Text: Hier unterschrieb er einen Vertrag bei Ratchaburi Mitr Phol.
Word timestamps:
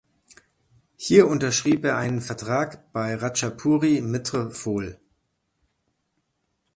Hier 0.97 1.27
unterschrieb 1.27 1.85
er 1.85 1.95
einen 1.97 2.21
Vertrag 2.21 2.91
bei 2.91 3.13
Ratchaburi 3.13 4.01
Mitr 4.01 4.49
Phol. 4.49 4.99